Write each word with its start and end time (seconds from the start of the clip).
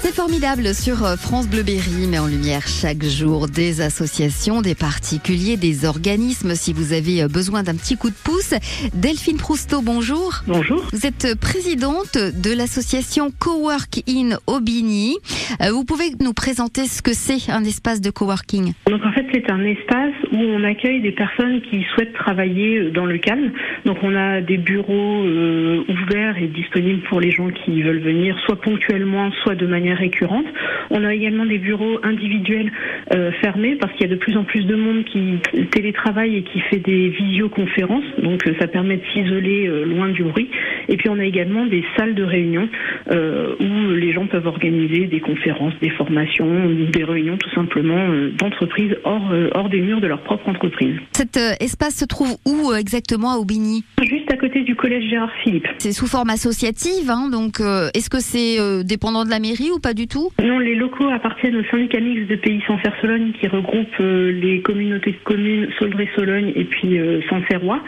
C'est 0.00 0.14
formidable 0.14 0.74
sur 0.74 1.04
euh, 1.04 1.16
France 1.16 1.48
Bleu 1.48 1.62
Berry, 1.62 2.06
met 2.08 2.18
en 2.18 2.26
lumière 2.26 2.66
chaque 2.66 3.04
jour 3.04 3.48
des 3.48 3.80
associations, 3.80 4.60
des 4.60 4.74
particuliers, 4.74 5.56
des 5.56 5.84
organismes. 5.84 6.54
Si 6.54 6.72
vous 6.72 6.92
avez 6.92 7.22
euh, 7.22 7.28
besoin 7.28 7.62
d'un 7.62 7.74
petit 7.74 7.96
coup 7.96 8.10
de 8.10 8.14
pouce, 8.24 8.54
Delphine 8.94 9.36
Prousteau, 9.36 9.80
bonjour. 9.82 10.42
Bonjour. 10.46 10.88
Vous 10.92 11.06
êtes 11.06 11.38
présidente 11.40 12.16
de 12.16 12.56
l'association 12.56 13.30
Cowork 13.38 14.02
in 14.08 14.36
Aubigny. 14.46 15.16
Euh, 15.60 15.70
Vous 15.72 15.84
pouvez 15.84 16.10
nous 16.20 16.32
présenter 16.32 16.86
ce 16.86 17.02
que 17.02 17.12
c'est 17.14 17.50
un 17.50 17.64
espace 17.64 18.00
de 18.00 18.10
coworking? 18.10 18.72
Donc 18.86 19.04
en 19.04 19.12
fait 19.12 19.26
c'est 19.32 19.50
un 19.50 19.64
espace 19.64 20.14
où 20.32 20.36
on 20.36 20.64
accueille 20.64 21.00
des 21.00 21.12
personnes 21.12 21.62
qui 21.62 21.84
souhaitent 21.94 22.14
travailler 22.14 22.78
euh, 22.78 22.90
dans 22.90 23.06
le 23.06 23.18
calme. 23.18 23.52
Donc 23.86 23.98
on 24.02 24.14
a 24.14 24.40
des 24.40 24.58
bureaux 24.58 25.24
euh, 25.24 25.84
ouverts 25.88 26.36
et 26.38 26.48
disponibles 26.48 27.02
pour 27.08 27.20
les 27.20 27.30
gens 27.30 27.48
qui 27.50 27.82
veulent 27.82 28.02
venir 28.02 28.36
soit 28.44 28.60
ponctuellement, 28.60 29.30
soit 29.42 29.51
de 29.54 29.66
manière 29.66 29.98
récurrente. 29.98 30.46
On 30.90 31.04
a 31.04 31.14
également 31.14 31.46
des 31.46 31.58
bureaux 31.58 31.98
individuels 32.02 32.70
euh, 33.14 33.32
fermés 33.40 33.76
parce 33.76 33.92
qu'il 33.94 34.02
y 34.02 34.10
a 34.10 34.14
de 34.14 34.18
plus 34.18 34.36
en 34.36 34.44
plus 34.44 34.64
de 34.64 34.74
monde 34.74 35.04
qui 35.04 35.38
télétravaille 35.70 36.36
et 36.36 36.42
qui 36.42 36.60
fait 36.60 36.78
des 36.78 37.08
visioconférences. 37.08 38.04
Donc 38.22 38.46
euh, 38.46 38.54
ça 38.60 38.66
permet 38.66 38.96
de 38.96 39.02
s'isoler 39.12 39.66
euh, 39.66 39.84
loin 39.84 40.08
du 40.08 40.22
bruit. 40.22 40.48
Et 40.88 40.96
puis 40.96 41.08
on 41.08 41.18
a 41.18 41.24
également 41.24 41.66
des 41.66 41.84
salles 41.96 42.14
de 42.14 42.24
réunion 42.24 42.68
euh, 43.10 43.54
où 43.60 43.92
les 43.94 44.12
gens 44.12 44.26
peuvent 44.26 44.46
organiser 44.46 45.06
des 45.06 45.20
conférences, 45.20 45.74
des 45.80 45.90
formations, 45.90 46.70
des 46.92 47.04
réunions 47.04 47.36
tout 47.36 47.50
simplement 47.54 48.08
d'entreprises 48.38 48.96
hors, 49.04 49.32
hors 49.54 49.68
des 49.68 49.80
murs 49.80 50.00
de 50.00 50.06
leur 50.06 50.22
propre 50.22 50.48
entreprise. 50.48 50.96
Cet 51.12 51.38
espace 51.60 51.96
se 51.96 52.04
trouve 52.04 52.36
où 52.46 52.72
exactement 52.72 53.32
à 53.32 53.36
Aubigny? 53.36 53.84
Juste 54.02 54.21
à 54.32 54.36
côté 54.36 54.62
du 54.62 54.74
collège 54.74 55.08
Gérard 55.10 55.30
Philippe. 55.44 55.68
C'est 55.78 55.92
sous 55.92 56.06
forme 56.06 56.30
associative, 56.30 57.10
hein, 57.10 57.28
donc 57.30 57.60
euh, 57.60 57.88
est-ce 57.94 58.08
que 58.08 58.20
c'est 58.20 58.58
euh, 58.58 58.82
dépendant 58.82 59.24
de 59.24 59.30
la 59.30 59.38
mairie 59.40 59.70
ou 59.74 59.78
pas 59.78 59.92
du 59.92 60.06
tout? 60.08 60.30
Non, 60.42 60.58
les 60.58 60.74
locaux 60.74 61.08
appartiennent 61.10 61.56
au 61.56 61.64
syndicat 61.70 62.00
mixte 62.00 62.28
de 62.30 62.36
Pays 62.36 62.62
sans 62.66 62.78
faire 62.78 62.94
Sologne 63.02 63.32
qui 63.38 63.46
regroupe 63.48 63.94
euh, 64.00 64.32
les 64.32 64.62
communautés 64.62 65.12
de 65.12 65.22
communes 65.24 65.68
Soldré-Sologne 65.78 66.52
et 66.56 66.64
puis 66.64 66.98
Sancerrois. 67.28 67.80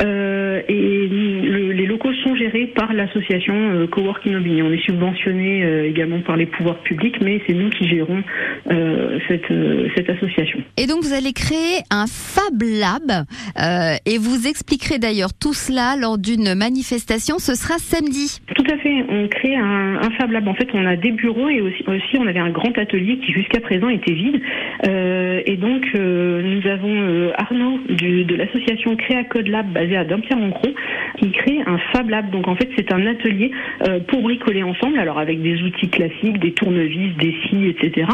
Et 0.00 1.08
le- 1.08 1.72
les 1.72 1.86
locaux 1.86 2.12
sont 2.24 2.34
gérés 2.34 2.66
par 2.74 2.92
l'association 2.92 3.86
Coworking 3.92 4.34
Aubigny. 4.36 4.62
On 4.62 4.72
est 4.72 4.84
subventionné 4.84 5.86
également 5.86 6.20
par 6.22 6.36
les 6.36 6.46
pouvoirs 6.46 6.80
publics, 6.82 7.16
mais 7.22 7.40
c'est 7.46 7.54
nous 7.54 7.70
qui 7.70 7.86
gérons 7.88 8.22
cette, 9.28 9.52
cette 9.94 10.10
association. 10.10 10.58
Et 10.76 10.86
donc 10.86 11.02
vous 11.02 11.12
allez 11.12 11.32
créer 11.32 11.78
un 11.90 12.06
Fab 12.06 12.60
Lab 12.62 13.24
et 14.06 14.18
vous 14.18 14.46
expliquerez 14.48 14.98
d'ailleurs 14.98 15.32
tout 15.34 15.54
cela 15.54 15.83
lors 16.00 16.18
d'une 16.18 16.54
manifestation. 16.54 17.38
Ce 17.38 17.54
sera 17.54 17.78
samedi. 17.78 18.40
Tout 18.54 18.64
à 18.72 18.76
fait. 18.78 19.04
On 19.08 19.28
crée 19.28 19.56
un, 19.56 20.10
Fab 20.18 20.30
Lab. 20.30 20.48
En 20.48 20.54
fait, 20.54 20.68
on 20.74 20.86
a 20.86 20.96
des 20.96 21.10
bureaux 21.10 21.48
et 21.48 21.60
aussi, 21.60 22.18
on 22.18 22.26
avait 22.26 22.40
un 22.40 22.50
grand 22.50 22.76
atelier 22.78 23.18
qui 23.18 23.32
jusqu'à 23.32 23.60
présent 23.60 23.88
était 23.88 24.12
vide. 24.12 24.40
Euh, 24.86 25.40
et 25.46 25.56
donc, 25.56 25.86
euh, 25.94 26.42
nous 26.42 26.66
avons 26.68 26.94
euh, 26.94 27.32
Arnaud 27.36 27.78
de 27.88 28.34
l'association 28.34 28.96
Créa 28.96 29.24
Code 29.24 29.48
Lab 29.48 29.72
basée 29.72 29.96
à 29.96 30.04
Dampierre-en-Gros 30.04 30.74
qui 31.18 31.30
crée 31.30 31.60
un 31.66 31.78
Fab 31.92 32.08
Lab. 32.08 32.30
Donc, 32.30 32.48
en 32.48 32.56
fait, 32.56 32.68
c'est 32.76 32.92
un 32.92 33.06
atelier 33.06 33.50
pour 34.08 34.22
bricoler 34.22 34.62
ensemble, 34.62 34.98
alors 34.98 35.18
avec 35.18 35.42
des 35.42 35.62
outils 35.62 35.88
classiques, 35.88 36.38
des 36.38 36.52
tournevis, 36.52 37.14
des 37.16 37.34
scies, 37.44 37.68
etc. 37.68 38.06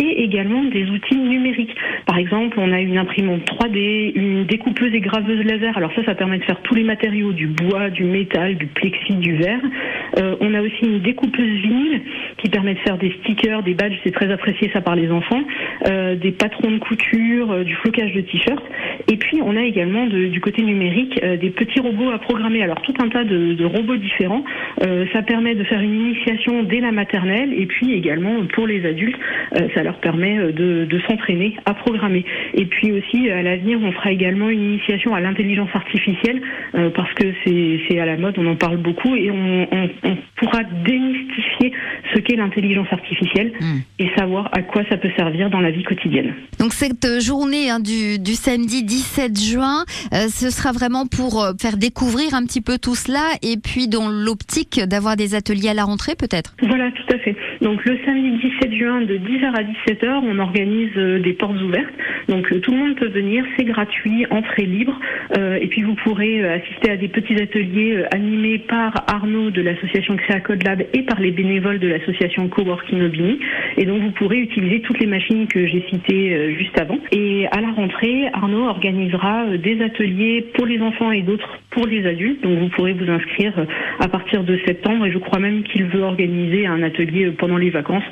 Et 0.00 0.22
également 0.22 0.64
des 0.64 0.88
outils 0.90 1.16
numériques. 1.16 1.74
Par 2.06 2.18
exemple, 2.18 2.58
on 2.58 2.72
a 2.72 2.80
une 2.80 2.98
imprimante 2.98 3.42
3D, 3.46 4.12
une 4.14 4.44
découpeuse 4.44 4.94
et 4.94 5.00
graveuse 5.00 5.44
laser. 5.44 5.76
Alors 5.76 5.92
ça, 5.94 6.04
ça 6.04 6.14
permet 6.14 6.38
de 6.38 6.44
faire 6.44 6.60
tous 6.62 6.74
les 6.74 6.84
matériaux, 6.84 7.13
du 7.14 7.46
bois, 7.46 7.90
du 7.90 8.04
métal, 8.04 8.56
du 8.56 8.66
plexi, 8.66 9.14
du 9.14 9.36
verre. 9.36 9.60
Euh, 10.18 10.36
on 10.40 10.54
a 10.54 10.60
aussi 10.60 10.84
une 10.84 11.00
découpeuse 11.00 11.60
vinyle 11.62 12.00
qui 12.38 12.48
permet 12.48 12.74
de 12.74 12.78
faire 12.80 12.98
des 12.98 13.12
stickers, 13.20 13.62
des 13.62 13.74
badges, 13.74 13.96
c'est 14.04 14.12
très 14.12 14.30
apprécié 14.30 14.70
ça 14.72 14.80
par 14.80 14.94
les 14.94 15.10
enfants, 15.10 15.42
euh, 15.88 16.14
des 16.14 16.32
patrons 16.32 16.70
de 16.70 16.78
couture, 16.78 17.50
euh, 17.50 17.64
du 17.64 17.74
flocage 17.76 18.12
de 18.12 18.20
t-shirts. 18.20 18.64
Et 19.10 19.16
puis 19.16 19.40
on 19.42 19.56
a 19.56 19.62
également 19.62 20.06
du 20.06 20.40
côté 20.40 20.62
numérique 20.62 21.20
des 21.22 21.50
petits 21.50 21.80
robots 21.80 22.10
à 22.10 22.18
programmer. 22.18 22.62
Alors 22.62 22.80
tout 22.82 22.94
un 23.02 23.08
tas 23.08 23.24
de, 23.24 23.64
robots 23.64 23.96
différents. 23.96 24.44
Ça 25.12 25.22
permet 25.22 25.54
de 25.54 25.64
faire 25.64 25.80
une 25.80 25.94
initiation 25.94 26.62
dès 26.62 26.80
la 26.80 26.92
maternelle 26.92 27.52
et 27.52 27.66
puis 27.66 27.92
également 27.92 28.44
pour 28.54 28.66
les 28.66 28.86
adultes, 28.86 29.18
ça 29.74 29.82
leur 29.82 29.96
permet 29.98 30.52
de, 30.52 31.00
s'entraîner 31.08 31.56
à 31.66 31.74
programmer. 31.74 32.24
Et 32.54 32.64
puis 32.64 32.92
aussi 32.92 33.30
à 33.30 33.42
l'avenir, 33.42 33.78
on 33.82 33.92
fera 33.92 34.12
également 34.12 34.48
une 34.48 34.62
initiation 34.62 35.14
à 35.14 35.20
l'intelligence 35.20 35.70
artificielle 35.74 36.40
parce 37.04 37.14
que 37.14 37.78
c'est 37.88 37.98
à 37.98 38.06
la 38.06 38.16
mode, 38.16 38.34
on 38.38 38.46
en 38.46 38.56
parle 38.56 38.78
beaucoup 38.78 39.14
et 39.14 39.30
on, 39.30 39.68
on- 39.70 39.90
on 40.04 40.16
pourra 40.36 40.62
démystifier 40.86 41.72
ce 42.14 42.18
qu'est 42.20 42.36
l'intelligence 42.36 42.86
artificielle 42.90 43.52
Hmm. 43.60 43.80
et 43.98 44.08
savoir 44.16 44.48
à 44.52 44.62
quoi 44.62 44.82
ça 44.88 44.96
peut 44.96 45.10
servir 45.16 45.50
dans 45.50 45.60
la 45.60 45.70
vie 45.70 45.82
quotidienne. 45.82 46.34
Donc 46.58 46.72
cette 46.72 47.06
journée 47.20 47.70
hein, 47.70 47.78
du, 47.80 48.18
du 48.18 48.32
samedi 48.32 48.82
17 48.84 49.38
juin, 49.38 49.84
euh, 50.12 50.28
ce 50.28 50.50
sera 50.50 50.72
vraiment 50.72 51.06
pour 51.06 51.42
euh, 51.42 51.52
faire 51.60 51.76
découvrir 51.76 52.34
un 52.34 52.44
petit 52.44 52.60
peu 52.60 52.78
tout 52.78 52.94
cela 52.94 53.22
et 53.42 53.56
puis 53.56 53.86
dans 53.88 54.08
l'optique 54.08 54.80
d'avoir 54.84 55.16
des 55.16 55.34
ateliers 55.34 55.68
à 55.70 55.74
la 55.74 55.84
rentrée 55.84 56.14
peut-être? 56.18 56.54
Voilà, 56.62 56.90
tout 56.92 57.14
à 57.14 57.18
fait. 57.18 57.36
Donc 57.60 57.84
le 57.84 57.98
samedi 58.04 58.30
17 58.60 58.72
juin 58.74 59.00
de 59.02 59.16
10h 59.16 59.46
à 59.54 59.62
17h, 59.62 60.20
on 60.24 60.38
organise 60.38 60.90
euh, 60.96 61.20
des 61.20 61.32
portes 61.34 61.60
ouvertes. 61.62 61.92
Donc 62.28 62.50
euh, 62.52 62.60
tout 62.60 62.72
le 62.72 62.78
monde 62.78 62.96
peut 62.96 63.08
venir, 63.08 63.44
c'est 63.56 63.64
gratuit, 63.64 64.26
entrée 64.30 64.66
libre. 64.66 64.98
Et 65.60 65.66
puis 65.66 65.82
vous 65.82 65.94
pourrez 65.96 66.42
euh, 66.44 66.54
à 66.90 66.96
des 66.96 67.08
petits 67.08 67.40
ateliers 67.40 67.96
euh, 67.96 68.06
animés 68.10 68.58
par 68.58 68.92
Arnaud 69.06 69.50
de 69.50 69.62
l'association 69.62 70.16
Code 70.44 70.62
Lab 70.64 70.82
et 70.92 71.02
par 71.02 71.20
les 71.20 71.30
bénévoles 71.30 71.78
de 71.78 71.88
l'association 71.88 72.48
Coworking 72.48 73.02
Aubigny. 73.02 73.38
Et 73.76 73.84
donc 73.84 74.02
vous 74.02 74.10
pourrez 74.10 74.38
utiliser 74.38 74.80
toutes 74.80 74.98
les 74.98 75.06
machines 75.06 75.46
que 75.46 75.66
j'ai 75.66 75.84
citées 75.90 76.34
euh, 76.34 76.54
juste 76.56 76.78
avant. 76.80 76.98
Et 77.12 77.46
à 77.50 77.60
la 77.60 77.70
rentrée, 77.70 78.28
Arnaud 78.32 78.66
organisera 78.66 79.44
euh, 79.44 79.56
des 79.56 79.80
ateliers 79.82 80.46
pour 80.54 80.66
les 80.66 80.80
enfants 80.80 81.10
et 81.10 81.22
d'autres 81.22 81.58
pour 81.70 81.86
les 81.86 82.06
adultes. 82.06 82.42
Donc 82.42 82.58
vous 82.58 82.68
pourrez 82.68 82.92
vous 82.92 83.10
inscrire 83.10 83.52
à 84.00 84.08
partir 84.08 84.44
de 84.44 84.58
septembre 84.66 85.06
et 85.06 85.12
je 85.12 85.18
crois 85.18 85.38
même 85.38 85.62
qu'il 85.62 85.84
veut 85.84 86.02
organiser 86.02 86.66
un 86.66 86.82
atelier 86.82 87.30
pendant 87.32 87.56
les 87.56 87.70
vacances 87.70 88.04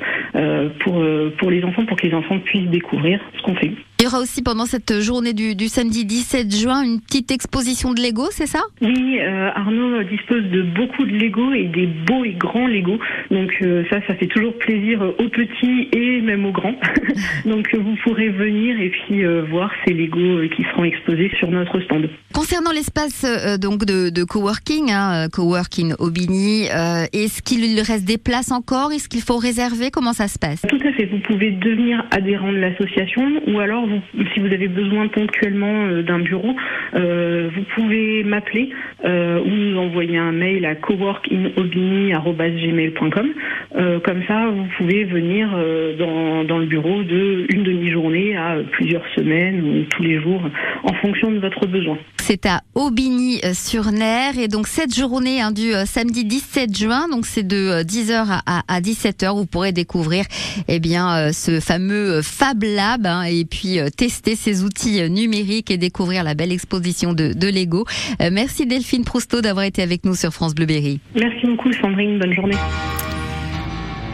pour, 0.79 1.03
pour 1.37 1.51
les 1.51 1.63
enfants, 1.63 1.85
pour 1.85 1.97
que 1.97 2.07
les 2.07 2.13
enfants 2.13 2.39
puissent 2.39 2.69
découvrir 2.69 3.21
ce 3.37 3.41
qu'on 3.43 3.55
fait. 3.55 3.71
Il 4.03 4.07
y 4.07 4.09
aura 4.09 4.19
aussi 4.19 4.43
pendant 4.43 4.65
cette 4.65 4.99
journée 4.99 5.31
du, 5.31 5.55
du 5.55 5.69
samedi 5.69 6.03
17 6.03 6.53
juin 6.53 6.83
une 6.83 6.99
petite 6.99 7.31
exposition 7.31 7.93
de 7.93 8.01
Lego, 8.01 8.25
c'est 8.31 8.47
ça? 8.47 8.59
Oui, 8.81 9.17
euh, 9.21 9.49
Arnaud 9.55 10.03
dispose 10.03 10.43
de 10.51 10.61
beaucoup 10.61 11.05
de 11.05 11.11
Lego 11.11 11.53
et 11.53 11.69
des 11.69 11.87
beaux 11.87 12.25
et 12.25 12.33
grands 12.33 12.67
Lego. 12.67 12.99
Donc 13.31 13.53
euh, 13.61 13.85
ça, 13.89 14.05
ça 14.05 14.15
fait 14.15 14.27
toujours 14.27 14.57
plaisir 14.57 15.01
aux 15.01 15.29
petits 15.29 15.87
et 15.93 16.19
même 16.19 16.45
aux 16.45 16.51
grands. 16.51 16.75
Donc 17.45 17.73
euh, 17.73 17.77
vous 17.77 17.95
pourrez 18.03 18.27
venir 18.27 18.77
et 18.77 18.89
puis 18.89 19.23
euh, 19.23 19.43
voir 19.49 19.71
ces 19.85 19.93
Lego 19.93 20.49
qui 20.53 20.63
seront 20.63 20.83
exposés 20.83 21.31
sur 21.39 21.49
notre 21.49 21.79
stand. 21.79 22.09
Concernant 22.33 22.71
l'espace 22.71 23.25
donc 23.61 23.85
de, 23.85 24.09
de 24.09 24.23
coworking, 24.25 24.91
hein, 24.91 25.29
coworking 25.31 25.93
Aubigny, 25.99 26.65
est-ce 27.13 27.41
qu'il 27.41 27.79
reste 27.79 28.05
des 28.05 28.17
places 28.17 28.51
encore? 28.51 28.91
Est-ce 28.91 29.07
qu'il 29.07 29.21
faut 29.21 29.37
réserver? 29.37 29.91
Comment 29.91 30.13
ça 30.13 30.27
se 30.27 30.37
passe? 30.37 30.63
Tout 30.67 30.79
à 30.83 30.91
fait. 30.91 31.05
Vous 31.05 31.19
pouvez 31.19 31.51
devenir 31.51 32.03
adhérent 32.11 32.51
de 32.51 32.57
l'association 32.57 33.39
ou 33.47 33.59
alors, 33.59 33.85
vous, 33.87 33.92
si 34.33 34.39
vous 34.39 34.47
avez 34.47 34.67
besoin 34.67 35.07
ponctuellement 35.07 35.85
euh, 35.85 36.01
d'un 36.03 36.19
bureau, 36.19 36.53
euh, 36.95 37.49
vous 37.55 37.63
pouvez 37.75 38.23
m'appeler 38.23 38.71
euh, 39.05 39.39
ou 39.41 39.49
nous 39.49 39.77
envoyer 39.77 40.17
un 40.17 40.31
mail 40.31 40.65
à 40.65 40.73
coworkinaubigny.gmail.com. 40.75 43.27
Euh, 43.75 43.99
comme 43.99 44.23
ça, 44.27 44.47
vous 44.47 44.65
pouvez 44.77 45.03
venir 45.05 45.49
dans, 45.97 46.43
dans 46.43 46.59
le 46.59 46.65
bureau 46.65 47.01
de 47.03 47.45
une 47.53 47.63
demi-journée 47.63 48.35
à 48.37 48.57
plusieurs 48.71 49.03
semaines 49.15 49.63
ou 49.63 49.83
tous 49.89 50.03
les 50.03 50.21
jours 50.21 50.41
en 50.83 50.93
fonction 50.93 51.31
de 51.31 51.39
votre 51.39 51.65
besoin. 51.67 51.97
C'est 52.21 52.45
à 52.45 52.61
Aubigny-sur-Ner 52.75 54.39
et 54.39 54.47
donc 54.47 54.67
cette 54.67 54.95
journée 54.95 55.41
hein, 55.41 55.51
du 55.51 55.73
samedi 55.85 56.23
17 56.23 56.77
juin, 56.77 57.09
donc 57.09 57.25
c'est 57.25 57.45
de 57.45 57.57
euh, 57.57 57.83
10h 57.83 58.39
à, 58.45 58.61
à 58.67 58.79
17h, 58.79 59.35
vous 59.35 59.45
pourrez 59.45 59.73
découvrir 59.73 60.23
eh 60.67 60.79
bien 60.79 61.31
ce 61.33 61.59
fameux 61.59 62.21
Fab 62.21 62.63
Lab 62.63 63.05
hein, 63.05 63.23
et 63.23 63.43
puis 63.45 63.79
euh, 63.83 63.89
tester 63.89 64.35
ces 64.35 64.63
outils 64.63 65.09
numériques 65.09 65.71
et 65.71 65.77
découvrir 65.77 66.23
la 66.23 66.33
belle 66.33 66.51
exposition 66.51 67.13
de, 67.13 67.33
de 67.33 67.47
Lego. 67.47 67.85
Euh, 68.21 68.29
merci 68.31 68.65
Delphine 68.65 69.03
Prousteau 69.03 69.41
d'avoir 69.41 69.65
été 69.65 69.81
avec 69.81 70.05
nous 70.05 70.15
sur 70.15 70.33
France 70.33 70.55
Bleu 70.55 70.65
Berry. 70.65 70.99
Merci 71.15 71.45
beaucoup 71.45 71.71
Sandrine, 71.73 72.19
bonne 72.19 72.33
journée. 72.33 72.55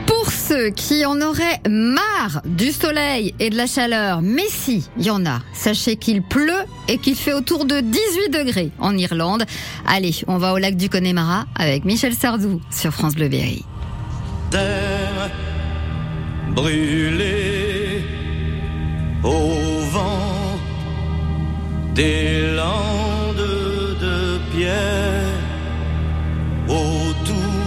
Pour 0.06 0.32
ceux 0.32 0.70
qui 0.72 1.06
en 1.06 1.22
auraient 1.22 1.62
marre 1.70 2.42
du 2.46 2.72
soleil 2.72 3.34
et 3.40 3.50
de 3.50 3.56
la 3.56 3.68
chaleur, 3.68 4.22
mais 4.22 4.48
si, 4.48 4.90
il 4.98 5.06
y 5.06 5.10
en 5.12 5.26
a, 5.26 5.40
sachez 5.54 5.96
qu'il 5.96 6.22
pleut 6.22 6.66
et 6.88 6.98
qu'il 6.98 7.16
fait 7.16 7.34
autour 7.34 7.66
de 7.66 7.80
18 7.80 8.30
degrés 8.30 8.72
en 8.80 8.98
Irlande. 8.98 9.44
Allez, 9.86 10.12
on 10.28 10.38
va 10.38 10.54
au 10.54 10.58
lac 10.58 10.76
du 10.76 10.90
Connemara 10.90 11.46
avec 11.56 11.86
Michel 11.86 12.14
Sardou 12.14 12.60
sur 12.72 12.92
France 12.92 13.16
Bleu 13.16 13.30
Berry. 13.30 13.64
terre 14.50 15.30
brûlée 16.56 18.02
au 19.24 19.30
vent 19.30 19.59
des 22.00 22.56
landes 22.62 23.50
de 24.06 24.20
pierre 24.52 25.40
autour 26.70 27.66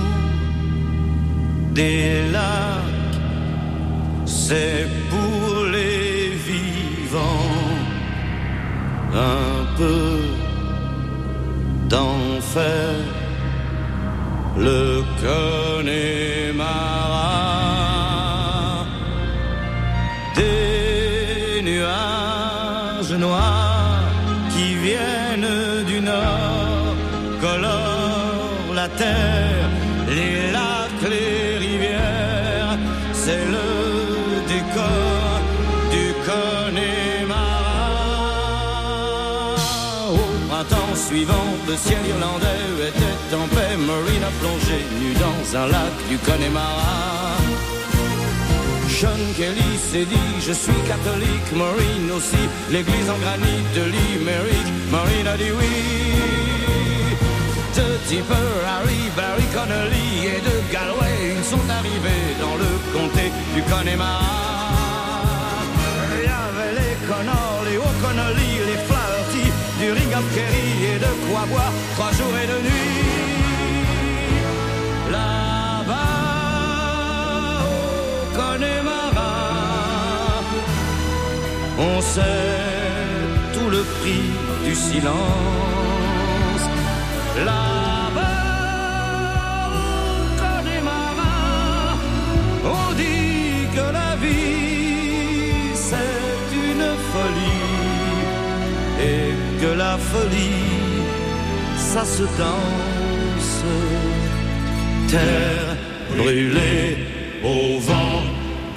des 1.74 2.30
lacs, 2.36 3.18
c'est 4.24 4.86
pour 5.10 5.66
les 5.76 6.30
vivants 6.50 7.58
un 9.12 9.54
peu 9.78 10.10
d'enfer. 11.90 12.94
Le 14.56 15.02
Connemara, 15.22 17.01
suivant, 41.12 41.50
le 41.68 41.76
ciel 41.76 42.02
irlandais 42.08 42.88
était 42.88 43.34
en 43.36 43.46
paix. 43.54 43.76
Marine 43.76 44.24
a 44.30 44.32
plongé 44.40 44.78
nu 45.00 45.10
dans 45.24 45.42
un 45.60 45.66
lac 45.74 45.94
du 46.08 46.16
Connemara. 46.26 47.36
Sean 48.88 49.22
Kelly 49.36 49.72
s'est 49.88 50.08
dit 50.14 50.32
je 50.46 50.52
suis 50.52 50.82
catholique, 50.92 51.50
Maureen 51.60 52.06
aussi, 52.16 52.42
l'église 52.70 53.10
en 53.14 53.18
granit 53.24 53.62
de 53.76 53.84
Limerick, 53.94 54.68
Maureen 54.90 55.26
a 55.26 55.36
dit 55.36 55.52
oui. 55.58 55.74
De 57.76 57.88
Tipper, 58.08 58.50
Harry, 58.72 59.02
Barry 59.16 59.46
Connolly 59.56 60.08
et 60.34 60.40
de 60.48 60.56
Galway, 60.72 61.16
ils 61.36 61.44
sont 61.52 61.66
arrivés 61.78 62.26
dans 62.40 62.56
le 62.62 62.70
comté 62.94 63.26
du 63.54 63.62
Connemara. 63.70 64.42
Il 66.16 66.24
y 66.28 66.34
avait 66.44 66.74
les 66.80 66.94
Connors, 67.08 67.62
les 67.68 67.78
O'Connolly, 67.86 68.52
les 68.68 68.80
Flaherty, 68.88 69.46
du 69.80 69.90
Ringham 69.96 70.26
Trois 71.32 72.12
jours 72.12 72.36
et 72.42 72.46
deux 72.46 72.60
nuits. 72.60 73.08
Là-bas, 75.10 75.94
au 77.64 78.36
Connemara, 78.36 79.34
on 81.78 82.00
sait 82.02 82.22
tout 83.54 83.70
le 83.70 83.82
prix 83.98 84.28
du 84.66 84.74
silence. 84.74 86.64
Là-bas, 87.46 88.50
au 89.72 89.84
Connemara, 90.42 91.96
on 92.62 92.92
dit 92.92 93.68
que 93.74 93.86
la 94.00 94.16
vie 94.16 95.74
c'est 95.74 96.50
une 96.68 96.88
folie 97.10 97.70
et 99.00 99.32
que 99.60 99.70
la 99.78 99.96
folie 99.96 101.01
ça 101.94 102.04
se 102.06 102.22
danse. 102.22 103.64
Terre 105.10 105.76
brûlée 106.16 106.88
au 107.44 107.78
vent 107.88 108.22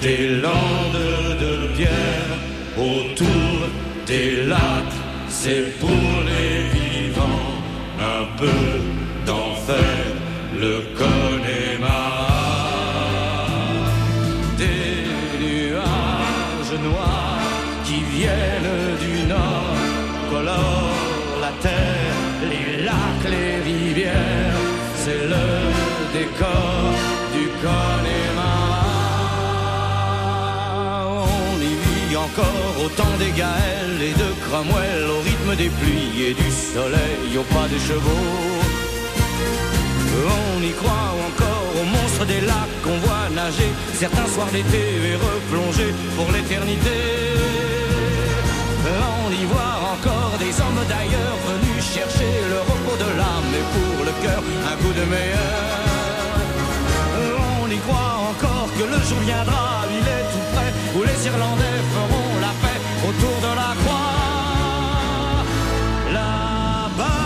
des 0.02 0.24
landes 0.44 1.04
de 1.44 1.52
pierre 1.76 2.32
autour 2.76 3.54
des 4.06 4.44
lacs, 4.44 4.98
c'est 5.28 5.66
pour 5.80 6.12
les 6.30 6.52
vivants 6.76 7.52
un 8.14 8.24
peu 8.40 9.05
c'est 25.06 25.28
le 25.34 25.46
décor 26.18 26.82
du 27.36 27.44
Connemara. 27.62 28.88
On 31.48 31.56
y 31.70 31.74
vit 31.84 32.16
encore 32.16 32.74
au 32.84 32.88
temps 32.88 33.16
des 33.22 33.32
Gaëls 33.40 34.00
et 34.10 34.14
de 34.22 34.28
Cromwell, 34.44 35.04
au 35.16 35.20
rythme 35.28 35.54
des 35.62 35.70
pluies 35.78 36.16
et 36.28 36.34
du 36.34 36.50
soleil, 36.74 37.38
au 37.38 37.44
pas 37.54 37.68
des 37.74 37.82
chevaux. 37.88 38.32
On 40.56 40.58
y 40.70 40.72
croit 40.80 41.10
encore 41.28 41.66
aux 41.78 41.88
monstres 41.96 42.26
des 42.32 42.40
lacs 42.40 42.76
qu'on 42.82 42.98
voit 43.06 43.28
nager 43.42 43.70
certains 44.02 44.28
soirs 44.34 44.52
d'été 44.56 44.82
et 45.10 45.16
replonger 45.28 45.90
pour 46.16 46.28
l'éternité. 46.34 46.96
On 49.26 49.30
y 49.42 49.44
voit 49.52 49.76
encore 49.94 50.34
des 50.44 50.54
hommes 50.62 50.84
d'ailleurs 50.92 51.38
venus 51.50 51.75
de 53.04 53.10
l'âme 53.18 53.52
et 53.60 53.66
pour 53.74 54.04
le 54.08 54.12
cœur 54.24 54.42
un 54.70 54.76
coup 54.82 54.92
de 55.00 55.04
meilleur. 55.14 55.76
On 57.62 57.66
y 57.70 57.78
croit 57.78 58.14
encore 58.30 58.68
que 58.78 58.84
le 58.84 59.00
jour 59.08 59.20
viendra, 59.20 59.84
il 59.98 60.06
est 60.16 60.26
tout 60.32 60.46
près, 60.54 60.70
où 60.96 61.00
les 61.02 61.26
Irlandais 61.26 61.78
feront 61.94 62.32
la 62.46 62.52
paix 62.62 62.80
autour 63.08 63.36
de 63.46 63.52
la 63.62 63.70
croix. 63.80 64.14
Là-bas, 66.16 67.24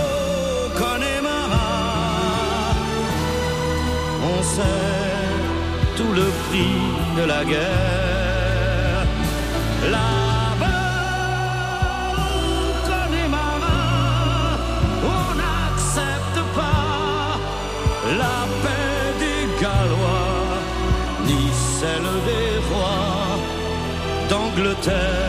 au 0.00 0.68
Connemara, 0.80 1.70
on 4.32 4.38
sait 4.42 5.22
tout 5.96 6.12
le 6.20 6.26
prix 6.48 6.78
de 7.18 7.24
la 7.24 7.44
guerre. 7.44 7.88
d'Angleterre. 24.58 25.27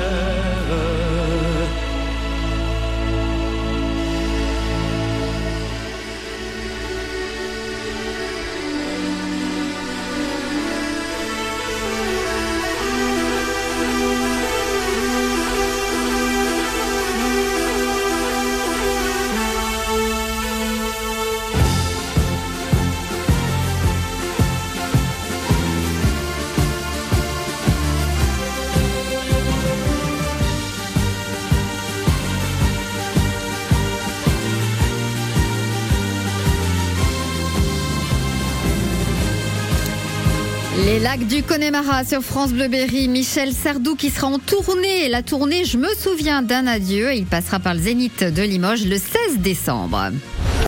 Les 40.85 40.99
lacs 40.99 41.27
du 41.27 41.43
Connemara 41.43 42.05
sur 42.05 42.21
France 42.21 42.51
Bleu 42.51 42.69
Berry. 42.69 43.09
Michel 43.09 43.53
Sardou 43.53 43.95
qui 43.95 44.09
sera 44.09 44.27
en 44.27 44.39
tournée. 44.39 45.09
La 45.09 45.21
tournée 45.21 45.65
Je 45.65 45.77
me 45.77 45.89
souviens 45.93 46.41
d'un 46.41 46.67
adieu. 46.67 47.13
Il 47.13 47.25
passera 47.25 47.59
par 47.59 47.73
le 47.73 47.81
Zénith 47.81 48.23
de 48.23 48.41
Limoges 48.41 48.85
le 48.85 48.97
16 48.97 49.39
décembre. 49.39 50.11